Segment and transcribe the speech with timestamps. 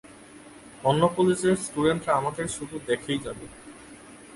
[0.83, 3.45] অন্য কলেজের স্টুডেন্টরা আমাদের শুধু দেখেই যাবে।